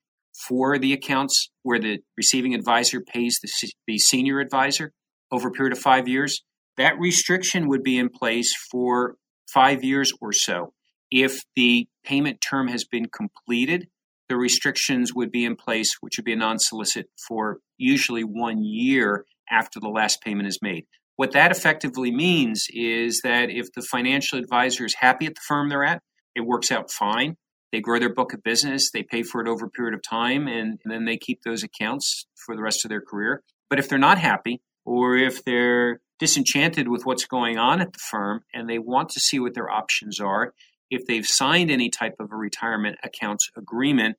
[0.48, 4.92] for the accounts where the receiving advisor pays the, the senior advisor
[5.32, 6.44] over a period of five years,
[6.78, 9.16] that restriction would be in place for
[9.52, 10.74] five years or so.
[11.10, 13.88] If the payment term has been completed,
[14.30, 18.64] the restrictions would be in place, which would be a non solicit for usually one
[18.64, 20.86] year after the last payment is made.
[21.16, 25.70] What that effectively means is that if the financial advisor is happy at the firm
[25.70, 26.02] they're at,
[26.36, 27.38] it works out fine.
[27.72, 30.48] They grow their book of business, they pay for it over a period of time,
[30.48, 33.44] and, and then they keep those accounts for the rest of their career.
[33.70, 38.00] But if they're not happy, or if they're disenchanted with what's going on at the
[38.00, 40.54] firm and they want to see what their options are,
[40.90, 44.16] if they've signed any type of a retirement accounts agreement,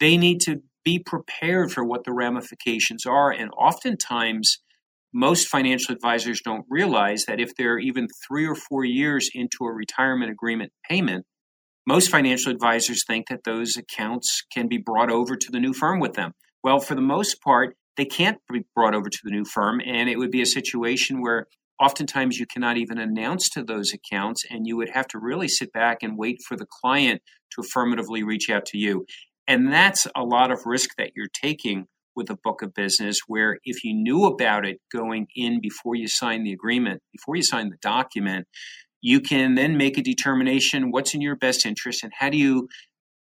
[0.00, 3.30] they need to be prepared for what the ramifications are.
[3.30, 4.58] And oftentimes,
[5.12, 9.72] most financial advisors don't realize that if they're even three or four years into a
[9.72, 11.24] retirement agreement payment,
[11.86, 16.00] most financial advisors think that those accounts can be brought over to the new firm
[16.00, 16.32] with them.
[16.62, 19.80] Well, for the most part, they can't be brought over to the new firm.
[19.84, 21.46] And it would be a situation where
[21.80, 25.72] oftentimes you cannot even announce to those accounts, and you would have to really sit
[25.72, 29.06] back and wait for the client to affirmatively reach out to you.
[29.46, 33.58] And that's a lot of risk that you're taking with a book of business where
[33.64, 37.70] if you knew about it going in before you sign the agreement, before you sign
[37.70, 38.46] the document,
[39.00, 42.68] you can then make a determination what's in your best interest and how do you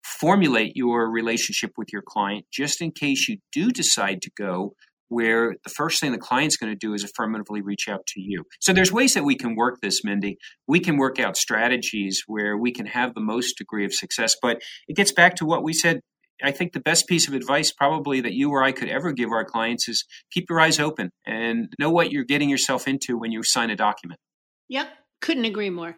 [0.10, 4.74] formulate your relationship with your client just in case you do decide to go
[5.10, 8.44] where the first thing the client's going to do is affirmatively reach out to you.
[8.62, 10.38] So there's ways that we can work this, Mindy.
[10.68, 14.62] We can work out strategies where we can have the most degree of success, but
[14.88, 16.02] it gets back to what we said
[16.42, 19.30] I think the best piece of advice probably that you or I could ever give
[19.32, 23.32] our clients is keep your eyes open and know what you're getting yourself into when
[23.32, 24.20] you sign a document.
[24.70, 24.88] Yep,
[25.22, 25.98] couldn't agree more.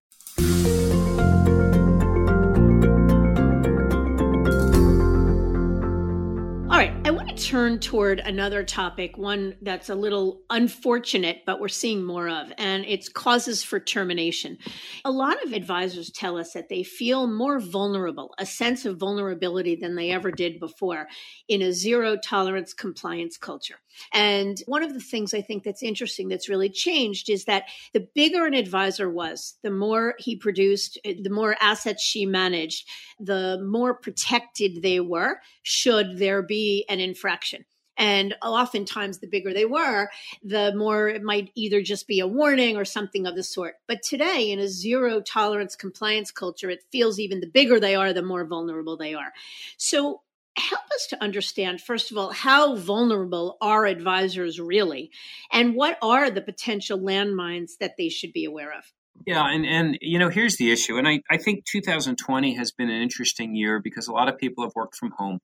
[7.42, 12.86] Turn toward another topic, one that's a little unfortunate, but we're seeing more of, and
[12.86, 14.60] it's causes for termination.
[15.04, 19.76] A lot of advisors tell us that they feel more vulnerable, a sense of vulnerability
[19.76, 21.08] than they ever did before
[21.48, 23.80] in a zero tolerance compliance culture.
[24.14, 28.08] And one of the things I think that's interesting that's really changed is that the
[28.14, 32.88] bigger an advisor was, the more he produced, eh, the more assets she managed,
[33.20, 37.66] the more protected they were should there be an infraction.
[37.98, 40.10] And oftentimes, the bigger they were,
[40.44, 43.76] the more it might either just be a warning or something of the sort.
[43.88, 48.12] But today, in a zero tolerance compliance culture, it feels even the bigger they are,
[48.12, 49.34] the more vulnerable they are.
[49.78, 50.22] So,
[50.58, 55.12] help us to understand, first of all, how vulnerable are advisors really?
[55.52, 58.84] And what are the potential landmines that they should be aware of?
[59.26, 60.98] Yeah, and, and you know, here's the issue.
[60.98, 64.64] And I, I think 2020 has been an interesting year because a lot of people
[64.64, 65.40] have worked from home.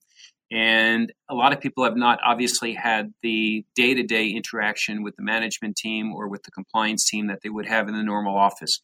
[0.50, 5.18] And a lot of people have not obviously had the day to day interaction with
[5.18, 8.38] the management team or with the compliance team that they would have in the normal
[8.38, 8.80] office.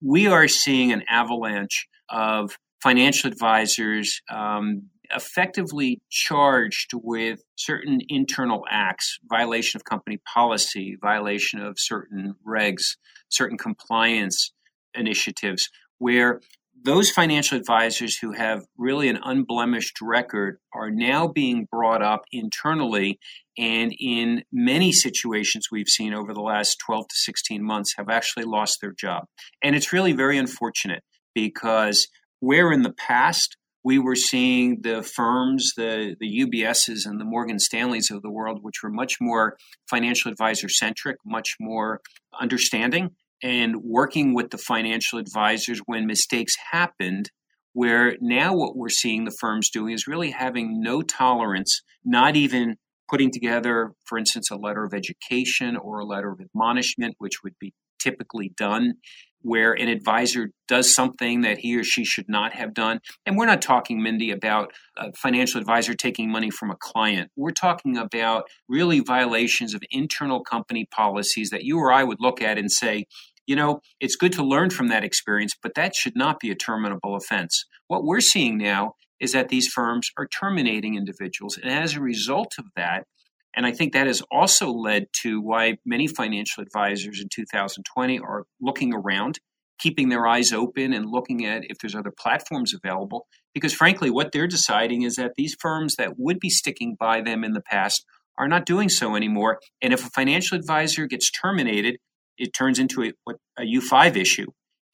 [0.00, 4.84] We are seeing an avalanche of financial advisors um,
[5.14, 12.96] effectively charged with certain internal acts, violation of company policy, violation of certain regs,
[13.28, 14.52] certain compliance
[14.94, 15.68] initiatives,
[15.98, 16.40] where
[16.84, 23.18] those financial advisors who have really an unblemished record are now being brought up internally
[23.56, 28.44] and in many situations we've seen over the last 12 to 16 months have actually
[28.44, 29.24] lost their job.
[29.62, 31.02] And it's really very unfortunate
[31.34, 32.06] because
[32.40, 33.56] where in the past
[33.88, 38.58] we were seeing the firms, the, the UBSs and the Morgan Stanleys of the world,
[38.60, 39.56] which were much more
[39.88, 42.02] financial advisor centric, much more
[42.38, 47.30] understanding, and working with the financial advisors when mistakes happened.
[47.72, 52.76] Where now what we're seeing the firms doing is really having no tolerance, not even
[53.08, 57.54] putting together, for instance, a letter of education or a letter of admonishment, which would
[57.58, 58.96] be typically done
[59.42, 63.00] where an advisor does something that he or she should not have done.
[63.24, 67.30] And we're not talking, Mindy, about a financial advisor taking money from a client.
[67.36, 72.42] We're talking about really violations of internal company policies that you or I would look
[72.42, 73.06] at and say,
[73.46, 76.54] you know, it's good to learn from that experience, but that should not be a
[76.54, 77.64] terminable offense.
[77.86, 81.56] What we're seeing now is that these firms are terminating individuals.
[81.56, 83.04] And as a result of that,
[83.54, 88.44] and I think that has also led to why many financial advisors in 2020 are
[88.60, 89.38] looking around,
[89.78, 93.26] keeping their eyes open and looking at if there's other platforms available.
[93.54, 97.42] Because frankly, what they're deciding is that these firms that would be sticking by them
[97.42, 98.04] in the past
[98.36, 99.58] are not doing so anymore.
[99.82, 101.98] And if a financial advisor gets terminated,
[102.36, 103.12] it turns into a,
[103.58, 104.46] a U5 issue.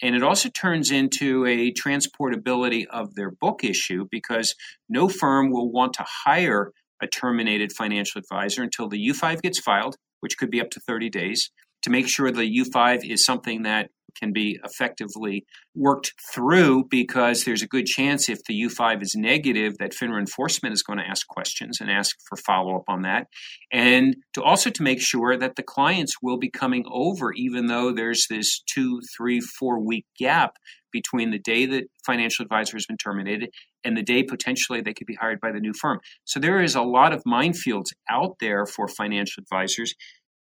[0.02, 4.54] And it also turns into a transportability of their book issue because
[4.88, 6.72] no firm will want to hire
[7.04, 11.10] a terminated financial advisor until the U5 gets filed, which could be up to 30
[11.10, 11.50] days,
[11.82, 17.62] to make sure the U5 is something that can be effectively worked through because there's
[17.62, 21.26] a good chance if the U5 is negative that FINRA enforcement is going to ask
[21.26, 23.26] questions and ask for follow up on that.
[23.72, 27.92] And to also to make sure that the clients will be coming over even though
[27.92, 30.54] there's this two, three, four week gap
[30.92, 33.50] between the day that financial advisor has been terminated
[33.84, 36.00] and the day potentially they could be hired by the new firm.
[36.24, 39.94] So there is a lot of minefields out there for financial advisors.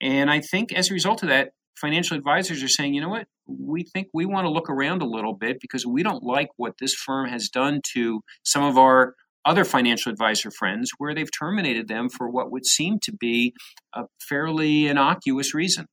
[0.01, 3.27] And I think as a result of that, financial advisors are saying, you know what,
[3.46, 6.74] we think we want to look around a little bit because we don't like what
[6.81, 11.88] this firm has done to some of our other financial advisor friends where they've terminated
[11.88, 13.55] them for what would seem to be
[13.94, 15.87] a fairly innocuous reason.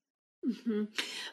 [0.48, 0.84] Mm-hmm.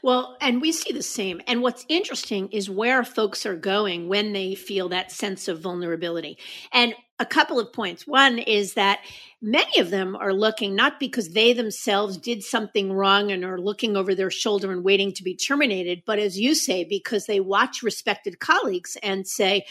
[0.02, 1.42] Well, and we see the same.
[1.46, 6.38] And what's interesting is where folks are going when they feel that sense of vulnerability.
[6.72, 8.06] And a couple of points.
[8.06, 9.00] One is that
[9.40, 13.96] many of them are looking not because they themselves did something wrong and are looking
[13.96, 17.82] over their shoulder and waiting to be terminated, but as you say, because they watch
[17.82, 19.64] respected colleagues and say,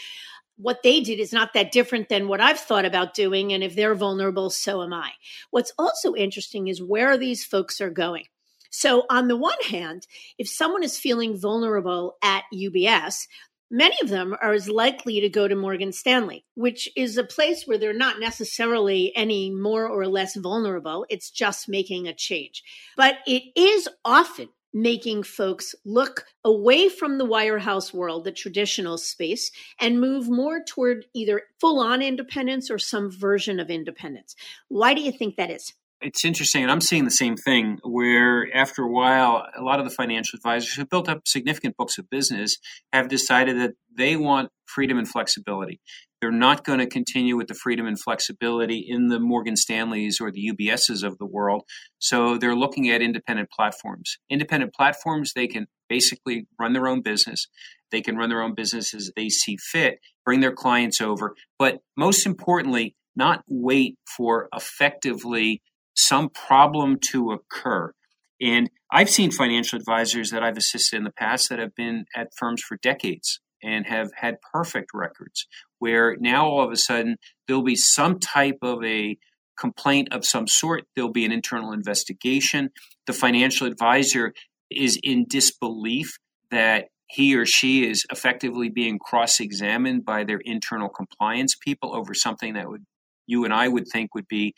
[0.56, 3.52] what they did is not that different than what I've thought about doing.
[3.52, 5.10] And if they're vulnerable, so am I.
[5.50, 8.24] What's also interesting is where these folks are going.
[8.72, 10.06] So, on the one hand,
[10.38, 13.28] if someone is feeling vulnerable at UBS,
[13.70, 17.64] many of them are as likely to go to Morgan Stanley, which is a place
[17.66, 21.04] where they're not necessarily any more or less vulnerable.
[21.10, 22.64] It's just making a change.
[22.96, 29.50] But it is often making folks look away from the wirehouse world, the traditional space,
[29.78, 34.34] and move more toward either full on independence or some version of independence.
[34.68, 35.74] Why do you think that is?
[36.02, 39.84] It's interesting, and I'm seeing the same thing where after a while, a lot of
[39.84, 42.56] the financial advisors who built up significant books of business
[42.92, 45.80] have decided that they want freedom and flexibility.
[46.20, 50.32] They're not going to continue with the freedom and flexibility in the Morgan Stanleys or
[50.32, 51.62] the UBSs of the world.
[52.00, 54.18] So they're looking at independent platforms.
[54.28, 57.46] Independent platforms, they can basically run their own business.
[57.92, 61.78] They can run their own business as they see fit, bring their clients over, but
[61.96, 65.60] most importantly, not wait for effectively
[65.94, 67.92] some problem to occur.
[68.40, 72.28] And I've seen financial advisors that I've assisted in the past that have been at
[72.36, 75.46] firms for decades and have had perfect records
[75.78, 77.16] where now all of a sudden
[77.46, 79.16] there'll be some type of a
[79.58, 82.70] complaint of some sort there'll be an internal investigation
[83.06, 84.32] the financial advisor
[84.70, 86.18] is in disbelief
[86.50, 92.54] that he or she is effectively being cross-examined by their internal compliance people over something
[92.54, 92.84] that would
[93.26, 94.54] you and I would think would be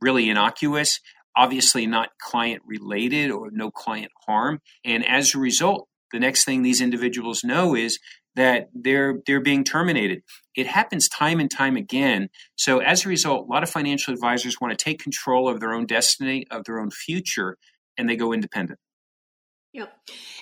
[0.00, 1.00] really innocuous
[1.36, 6.62] obviously not client related or no client harm and as a result the next thing
[6.62, 7.98] these individuals know is
[8.36, 10.22] that they're they're being terminated.
[10.54, 12.28] It happens time and time again.
[12.54, 15.72] So as a result, a lot of financial advisors want to take control of their
[15.72, 17.56] own destiny, of their own future,
[17.98, 18.78] and they go independent.
[19.76, 19.92] Yep.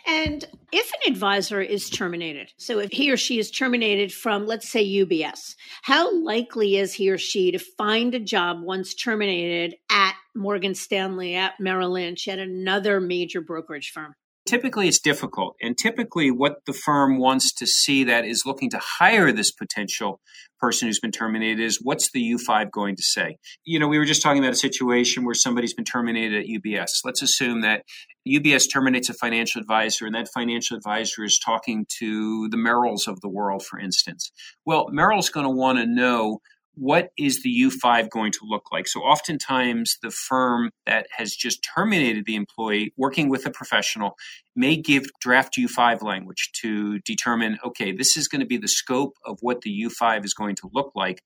[0.06, 4.70] And if an advisor is terminated, so if he or she is terminated from, let's
[4.70, 10.14] say, UBS, how likely is he or she to find a job once terminated at
[10.36, 14.14] Morgan Stanley, at Merrill Lynch, at another major brokerage firm?
[14.46, 15.56] Typically, it's difficult.
[15.60, 20.20] And typically, what the firm wants to see that is looking to hire this potential
[20.60, 23.38] person who's been terminated is what's the U5 going to say?
[23.64, 27.00] You know, we were just talking about a situation where somebody's been terminated at UBS.
[27.04, 27.84] Let's assume that
[28.26, 33.20] UBS terminates a financial advisor, and that financial advisor is talking to the Merrills of
[33.20, 34.32] the world, for instance.
[34.64, 36.40] Well, Merrill's going to want to know
[36.76, 38.88] what is the U5 going to look like?
[38.88, 44.16] So, oftentimes, the firm that has just terminated the employee, working with a professional,
[44.56, 49.14] may give draft U5 language to determine okay, this is going to be the scope
[49.24, 51.22] of what the U5 is going to look like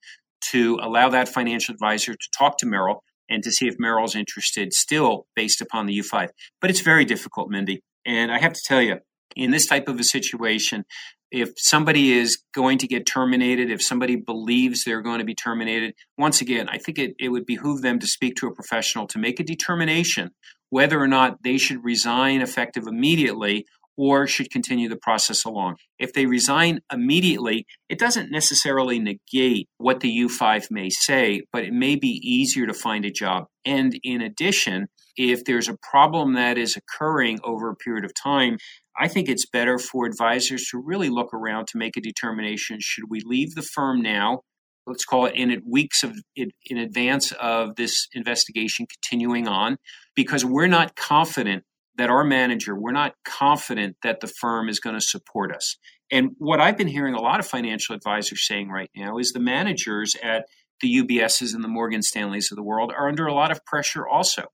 [0.50, 4.72] to allow that financial advisor to talk to Merrill and to see if Merrill's interested
[4.72, 6.28] still based upon the U5.
[6.60, 7.82] But it's very difficult, Mindy.
[8.06, 8.98] And I have to tell you,
[9.36, 10.84] in this type of a situation,
[11.30, 15.94] if somebody is going to get terminated, if somebody believes they're going to be terminated,
[16.16, 19.18] once again, I think it, it would behoove them to speak to a professional to
[19.18, 20.30] make a determination
[20.70, 23.66] whether or not they should resign effective immediately
[23.98, 25.74] or should continue the process along.
[25.98, 31.72] If they resign immediately, it doesn't necessarily negate what the U5 may say, but it
[31.72, 33.46] may be easier to find a job.
[33.64, 34.86] And in addition,
[35.16, 38.58] if there's a problem that is occurring over a period of time,
[38.96, 43.04] I think it's better for advisors to really look around to make a determination should
[43.10, 44.42] we leave the firm now?
[44.86, 49.76] Let's call it in weeks of in advance of this investigation continuing on,
[50.14, 51.64] because we're not confident
[51.98, 55.76] that our manager, we're not confident that the firm is going to support us.
[56.10, 59.40] And what I've been hearing a lot of financial advisors saying right now is the
[59.40, 60.46] managers at
[60.80, 64.06] the UBSs and the Morgan Stanleys of the world are under a lot of pressure
[64.06, 64.44] also.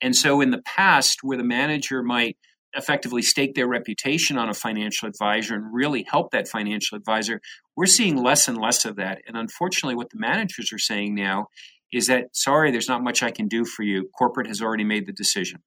[0.00, 2.36] And so in the past, where the manager might
[2.74, 7.40] effectively stake their reputation on a financial advisor and really help that financial advisor,
[7.76, 9.22] we're seeing less and less of that.
[9.26, 11.46] And unfortunately, what the managers are saying now
[11.92, 14.10] is that, sorry, there's not much I can do for you.
[14.16, 15.60] Corporate has already made the decision.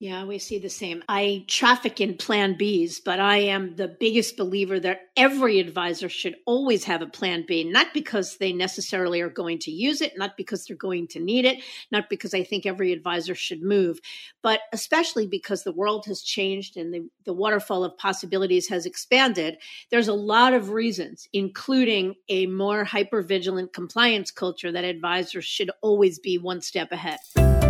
[0.00, 1.04] Yeah, we see the same.
[1.08, 6.34] I traffic in plan Bs, but I am the biggest believer that every advisor should
[6.46, 10.36] always have a plan B, not because they necessarily are going to use it, not
[10.36, 14.00] because they're going to need it, not because I think every advisor should move,
[14.42, 19.58] but especially because the world has changed and the, the waterfall of possibilities has expanded.
[19.90, 25.70] There's a lot of reasons, including a more hyper vigilant compliance culture, that advisors should
[25.82, 27.63] always be one step ahead.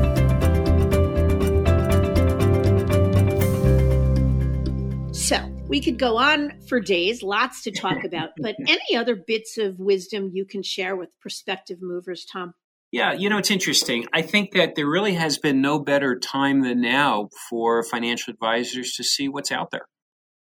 [5.25, 9.57] So we could go on for days, lots to talk about, but any other bits
[9.57, 12.53] of wisdom you can share with prospective movers, Tom?
[12.93, 14.07] Yeah, you know, it's interesting.
[14.13, 18.93] I think that there really has been no better time than now for financial advisors
[18.97, 19.87] to see what's out there.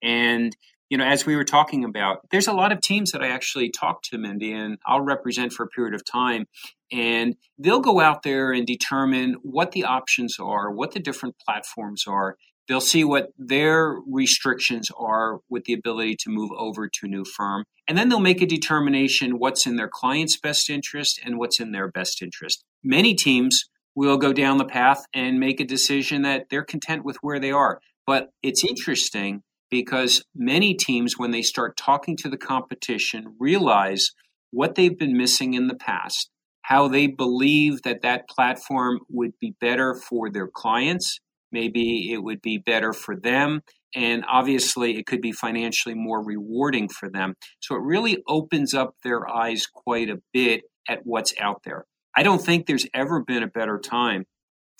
[0.02, 0.54] And,
[0.90, 3.70] you know, as we were talking about, there's a lot of teams that I actually
[3.70, 6.44] talk to, Mindy, and I'll represent for a period of time.
[6.92, 12.04] And they'll go out there and determine what the options are, what the different platforms
[12.06, 12.36] are.
[12.68, 17.24] They'll see what their restrictions are with the ability to move over to a new
[17.24, 17.64] firm.
[17.86, 21.72] And then they'll make a determination what's in their client's best interest and what's in
[21.72, 22.64] their best interest.
[22.82, 27.16] Many teams will go down the path and make a decision that they're content with
[27.20, 27.80] where they are.
[28.06, 34.10] But it's interesting because many teams, when they start talking to the competition, realize
[34.50, 36.30] what they've been missing in the past,
[36.62, 41.20] how they believe that that platform would be better for their clients.
[41.54, 43.60] Maybe it would be better for them.
[43.94, 47.34] And obviously, it could be financially more rewarding for them.
[47.60, 51.84] So it really opens up their eyes quite a bit at what's out there.
[52.16, 54.24] I don't think there's ever been a better time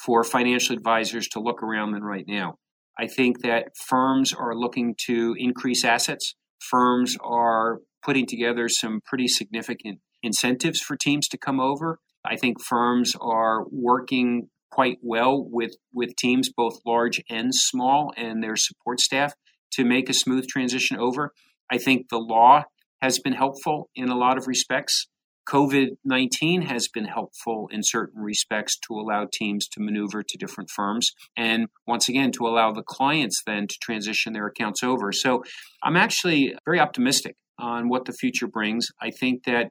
[0.05, 2.57] for financial advisors to look around than right now.
[2.99, 6.35] I think that firms are looking to increase assets.
[6.59, 12.01] Firms are putting together some pretty significant incentives for teams to come over.
[12.25, 18.43] I think firms are working quite well with, with teams, both large and small, and
[18.43, 19.35] their support staff
[19.71, 21.31] to make a smooth transition over.
[21.71, 22.65] I think the law
[23.01, 25.07] has been helpful in a lot of respects.
[25.49, 30.71] COVID 19 has been helpful in certain respects to allow teams to maneuver to different
[30.71, 35.13] firms and once again to allow the clients then to transition their accounts over.
[35.13, 35.45] So
[35.83, 38.89] I'm actually very optimistic on what the future brings.
[39.01, 39.71] I think that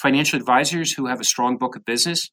[0.00, 2.30] financial advisors who have a strong book of business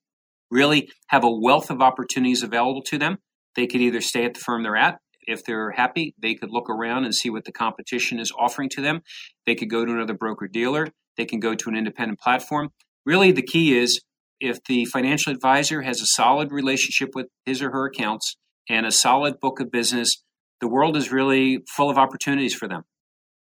[0.49, 3.17] really have a wealth of opportunities available to them.
[3.55, 6.69] They could either stay at the firm they're at if they're happy, they could look
[6.69, 9.01] around and see what the competition is offering to them.
[9.45, 10.87] They could go to another broker dealer.
[11.17, 12.69] They can go to an independent platform.
[13.05, 14.01] Really, the key is
[14.39, 18.37] if the financial advisor has a solid relationship with his or her accounts
[18.69, 20.23] and a solid book of business,
[20.61, 22.83] the world is really full of opportunities for them.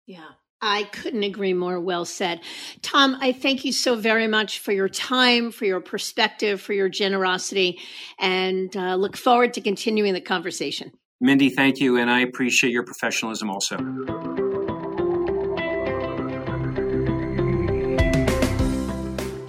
[0.07, 0.31] Yeah.
[0.63, 1.81] I couldn't agree more.
[1.81, 2.41] Well said.
[2.81, 6.89] Tom, I thank you so very much for your time, for your perspective, for your
[6.89, 7.81] generosity,
[8.19, 10.93] and uh, look forward to continuing the conversation.
[11.21, 14.52] Mindy, thank you, and I appreciate your professionalism also.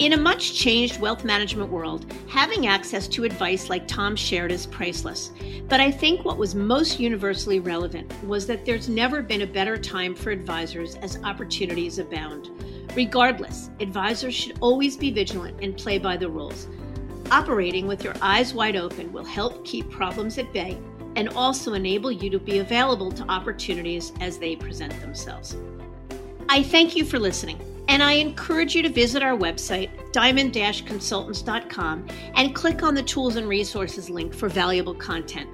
[0.04, 4.66] In a much changed wealth management world, having access to advice like Tom shared is
[4.66, 5.32] priceless.
[5.66, 9.78] But I think what was most universally relevant was that there's never been a better
[9.78, 12.50] time for advisors as opportunities abound.
[12.94, 16.68] Regardless, advisors should always be vigilant and play by the rules.
[17.30, 20.78] Operating with your eyes wide open will help keep problems at bay
[21.16, 25.56] and also enable you to be available to opportunities as they present themselves.
[26.48, 27.60] I thank you for listening.
[27.88, 33.36] And I encourage you to visit our website, diamond consultants.com, and click on the Tools
[33.36, 35.50] and Resources link for valuable content.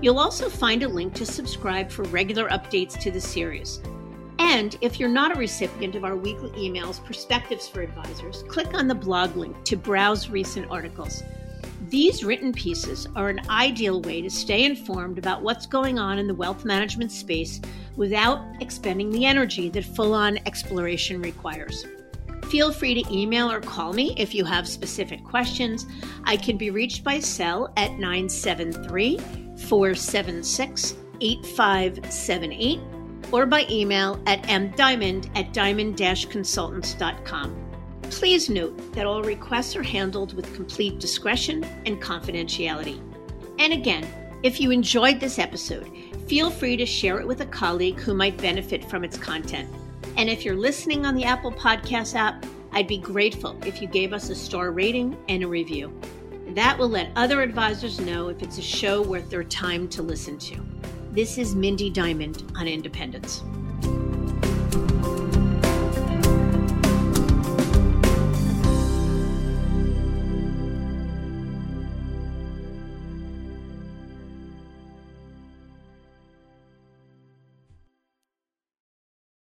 [0.00, 3.80] You'll also find a link to subscribe for regular updates to the series.
[4.38, 8.86] And if you're not a recipient of our weekly emails, Perspectives for Advisors, click on
[8.86, 11.22] the blog link to browse recent articles.
[11.88, 16.26] These written pieces are an ideal way to stay informed about what's going on in
[16.26, 17.62] the wealth management space
[17.96, 21.86] without expending the energy that full on exploration requires.
[22.50, 25.86] Feel free to email or call me if you have specific questions.
[26.24, 29.18] I can be reached by cell at 973
[29.56, 32.80] 476 8578
[33.32, 37.67] or by email at mdiamond at diamond consultants.com.
[38.10, 43.00] Please note that all requests are handled with complete discretion and confidentiality.
[43.58, 44.06] And again,
[44.42, 45.90] if you enjoyed this episode,
[46.26, 49.68] feel free to share it with a colleague who might benefit from its content.
[50.16, 54.12] And if you're listening on the Apple Podcast app, I'd be grateful if you gave
[54.12, 55.92] us a star rating and a review.
[56.50, 60.38] That will let other advisors know if it's a show worth their time to listen
[60.38, 60.64] to.
[61.12, 63.42] This is Mindy Diamond on Independence.